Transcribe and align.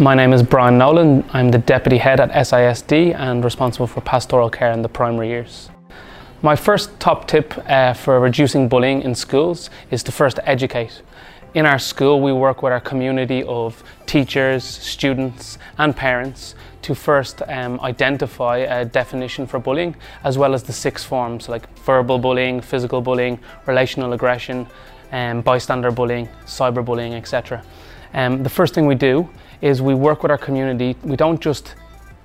My 0.00 0.14
name 0.14 0.32
is 0.32 0.42
Brian 0.42 0.78
Nolan. 0.78 1.28
I'm 1.34 1.50
the 1.50 1.58
Deputy 1.58 1.98
Head 1.98 2.20
at 2.20 2.30
SISD 2.30 3.14
and 3.14 3.44
responsible 3.44 3.86
for 3.86 4.00
pastoral 4.00 4.48
care 4.48 4.72
in 4.72 4.80
the 4.80 4.88
primary 4.88 5.28
years. 5.28 5.68
My 6.40 6.56
first 6.56 6.98
top 6.98 7.28
tip 7.28 7.52
uh, 7.68 7.92
for 7.92 8.18
reducing 8.18 8.66
bullying 8.66 9.02
in 9.02 9.14
schools 9.14 9.68
is 9.90 10.02
to 10.04 10.10
first 10.10 10.38
educate. 10.44 11.02
In 11.52 11.66
our 11.66 11.78
school, 11.78 12.22
we 12.22 12.32
work 12.32 12.62
with 12.62 12.72
our 12.72 12.80
community 12.80 13.42
of 13.42 13.84
teachers, 14.06 14.64
students, 14.64 15.58
and 15.76 15.94
parents 15.94 16.54
to 16.80 16.94
first 16.94 17.42
um, 17.48 17.78
identify 17.80 18.56
a 18.56 18.86
definition 18.86 19.46
for 19.46 19.58
bullying, 19.58 19.94
as 20.24 20.38
well 20.38 20.54
as 20.54 20.62
the 20.62 20.72
six 20.72 21.04
forms 21.04 21.46
like 21.46 21.68
verbal 21.80 22.18
bullying, 22.18 22.62
physical 22.62 23.02
bullying, 23.02 23.38
relational 23.66 24.14
aggression, 24.14 24.66
um, 25.12 25.42
bystander 25.42 25.90
bullying, 25.90 26.26
cyberbullying, 26.46 27.12
etc. 27.12 27.62
Um, 28.14 28.42
the 28.42 28.50
first 28.50 28.74
thing 28.74 28.86
we 28.86 28.94
do 28.94 29.28
is 29.60 29.82
we 29.82 29.94
work 29.94 30.22
with 30.22 30.30
our 30.30 30.38
community. 30.38 30.96
We 31.02 31.16
don't 31.16 31.40
just 31.40 31.74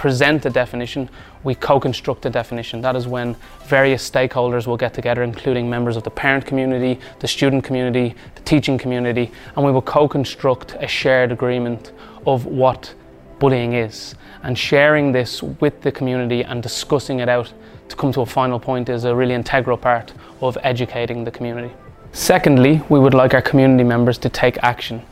present 0.00 0.46
a 0.46 0.50
definition, 0.50 1.10
we 1.44 1.54
co-construct 1.54 2.24
a 2.24 2.30
definition. 2.30 2.80
That 2.80 2.96
is 2.96 3.06
when 3.06 3.36
various 3.66 4.10
stakeholders 4.10 4.66
will 4.66 4.78
get 4.78 4.94
together, 4.94 5.22
including 5.22 5.68
members 5.68 5.94
of 5.94 6.04
the 6.04 6.10
parent 6.10 6.46
community, 6.46 6.98
the 7.18 7.28
student 7.28 7.64
community, 7.64 8.14
the 8.34 8.40
teaching 8.40 8.78
community, 8.78 9.30
and 9.56 9.64
we 9.64 9.70
will 9.70 9.82
co-construct 9.82 10.74
a 10.80 10.86
shared 10.86 11.32
agreement 11.32 11.92
of 12.26 12.46
what 12.46 12.94
bullying 13.40 13.74
is. 13.74 14.14
And 14.42 14.58
sharing 14.58 15.12
this 15.12 15.42
with 15.42 15.82
the 15.82 15.92
community 15.92 16.44
and 16.44 16.62
discussing 16.62 17.20
it 17.20 17.28
out 17.28 17.52
to 17.90 17.96
come 17.96 18.10
to 18.12 18.22
a 18.22 18.26
final 18.26 18.58
point 18.58 18.88
is 18.88 19.04
a 19.04 19.14
really 19.14 19.34
integral 19.34 19.76
part 19.76 20.14
of 20.40 20.56
educating 20.62 21.24
the 21.24 21.30
community. 21.30 21.74
Secondly, 22.12 22.80
we 22.88 22.98
would 22.98 23.12
like 23.12 23.34
our 23.34 23.42
community 23.42 23.84
members 23.84 24.16
to 24.16 24.30
take 24.30 24.56
action. 24.62 25.02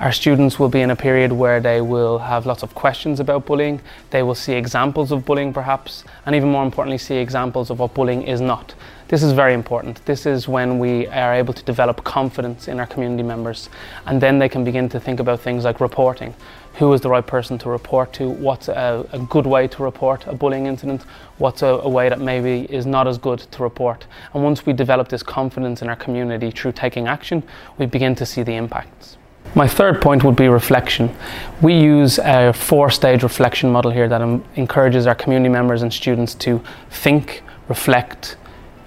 Our 0.00 0.12
students 0.12 0.60
will 0.60 0.68
be 0.68 0.80
in 0.80 0.92
a 0.92 0.96
period 0.96 1.32
where 1.32 1.58
they 1.58 1.80
will 1.80 2.18
have 2.18 2.46
lots 2.46 2.62
of 2.62 2.72
questions 2.72 3.18
about 3.18 3.46
bullying, 3.46 3.80
they 4.10 4.22
will 4.22 4.36
see 4.36 4.52
examples 4.52 5.10
of 5.10 5.24
bullying 5.24 5.52
perhaps, 5.52 6.04
and 6.24 6.36
even 6.36 6.50
more 6.50 6.62
importantly 6.62 6.98
see 6.98 7.16
examples 7.16 7.68
of 7.68 7.80
what 7.80 7.94
bullying 7.94 8.22
is 8.22 8.40
not. 8.40 8.76
This 9.08 9.24
is 9.24 9.32
very 9.32 9.54
important. 9.54 10.04
This 10.06 10.24
is 10.24 10.46
when 10.46 10.78
we 10.78 11.08
are 11.08 11.34
able 11.34 11.52
to 11.52 11.64
develop 11.64 12.04
confidence 12.04 12.68
in 12.68 12.78
our 12.78 12.86
community 12.86 13.24
members 13.24 13.70
and 14.06 14.20
then 14.20 14.38
they 14.38 14.48
can 14.48 14.62
begin 14.62 14.88
to 14.90 15.00
think 15.00 15.18
about 15.18 15.40
things 15.40 15.64
like 15.64 15.80
reporting. 15.80 16.32
Who 16.74 16.92
is 16.92 17.00
the 17.00 17.08
right 17.08 17.26
person 17.26 17.58
to 17.58 17.68
report 17.68 18.12
to? 18.12 18.30
What's 18.30 18.68
a, 18.68 19.04
a 19.10 19.18
good 19.18 19.46
way 19.46 19.66
to 19.66 19.82
report 19.82 20.24
a 20.28 20.32
bullying 20.32 20.66
incident? 20.66 21.02
What's 21.38 21.62
a, 21.62 21.66
a 21.66 21.88
way 21.88 22.08
that 22.08 22.20
maybe 22.20 22.72
is 22.72 22.86
not 22.86 23.08
as 23.08 23.18
good 23.18 23.40
to 23.40 23.64
report? 23.64 24.06
And 24.32 24.44
once 24.44 24.64
we 24.64 24.74
develop 24.74 25.08
this 25.08 25.24
confidence 25.24 25.82
in 25.82 25.88
our 25.88 25.96
community 25.96 26.52
through 26.52 26.72
taking 26.72 27.08
action, 27.08 27.42
we 27.78 27.86
begin 27.86 28.14
to 28.14 28.24
see 28.24 28.44
the 28.44 28.54
impacts. 28.54 29.16
My 29.54 29.66
third 29.66 30.02
point 30.02 30.24
would 30.24 30.36
be 30.36 30.48
reflection. 30.48 31.14
We 31.62 31.74
use 31.74 32.18
a 32.18 32.52
four 32.52 32.90
stage 32.90 33.22
reflection 33.22 33.70
model 33.70 33.90
here 33.90 34.08
that 34.08 34.20
encourages 34.56 35.06
our 35.06 35.14
community 35.14 35.48
members 35.48 35.82
and 35.82 35.92
students 35.92 36.34
to 36.36 36.62
think, 36.90 37.42
reflect, 37.68 38.36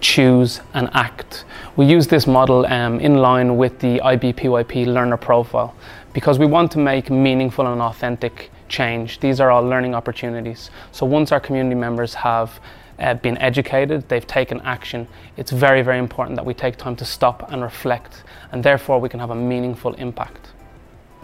choose, 0.02 0.62
and 0.74 0.90
act. 0.94 1.46
We 1.76 1.86
use 1.86 2.08
this 2.08 2.28
model 2.28 2.66
um, 2.68 3.00
in 3.00 3.16
line 3.16 3.58
with 3.58 3.80
the 3.80 4.00
IBPYP 4.00 4.86
learner 4.86 5.18
profile 5.18 5.76
because 6.14 6.38
we 6.38 6.46
want 6.46 6.72
to 6.74 6.80
make 6.80 7.10
meaningful 7.10 7.68
and 7.68 7.82
authentic 7.82 8.52
change. 8.68 9.20
These 9.20 9.40
are 9.40 9.52
all 9.52 9.64
learning 9.64 9.96
opportunities. 9.96 10.70
So 10.92 11.06
once 11.06 11.32
our 11.32 11.40
community 11.40 11.76
members 11.76 12.14
have 12.14 12.60
uh, 13.02 13.16
been 13.16 13.38
educated, 13.40 14.08
they've 14.08 14.28
taken 14.28 14.62
action, 14.62 15.08
it's 15.36 15.52
very, 15.52 15.82
very 15.82 16.00
important 16.00 16.36
that 16.38 16.46
we 16.46 16.54
take 16.54 16.78
time 16.78 16.96
to 16.96 17.06
stop 17.06 17.52
and 17.52 17.62
reflect, 17.62 18.24
and 18.52 18.64
therefore 18.64 19.00
we 19.00 19.10
can 19.10 19.20
have 19.20 19.32
a 19.32 19.36
meaningful 19.36 19.94
impact. 19.96 20.52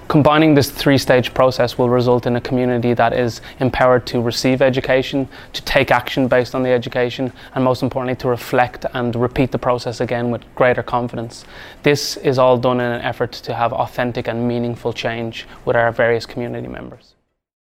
Combining 0.07 0.53
this 0.53 0.71
three 0.71 0.97
stage 0.97 1.33
process 1.33 1.77
will 1.77 1.89
result 1.89 2.25
in 2.25 2.37
a 2.37 2.41
community 2.41 2.93
that 2.93 3.11
is 3.11 3.41
empowered 3.59 4.07
to 4.07 4.21
receive 4.21 4.61
education, 4.61 5.27
to 5.51 5.61
take 5.63 5.91
action 5.91 6.29
based 6.29 6.55
on 6.55 6.63
the 6.63 6.69
education, 6.69 7.33
and 7.55 7.63
most 7.63 7.83
importantly, 7.83 8.15
to 8.15 8.29
reflect 8.29 8.85
and 8.93 9.17
repeat 9.17 9.51
the 9.51 9.59
process 9.59 9.99
again 9.99 10.31
with 10.31 10.43
greater 10.55 10.81
confidence. 10.81 11.43
This 11.83 12.15
is 12.17 12.39
all 12.39 12.57
done 12.57 12.79
in 12.79 12.89
an 12.89 13.01
effort 13.01 13.33
to 13.33 13.53
have 13.53 13.73
authentic 13.73 14.29
and 14.29 14.47
meaningful 14.47 14.93
change 14.93 15.45
with 15.65 15.75
our 15.75 15.91
various 15.91 16.25
community 16.25 16.69
members. 16.69 17.16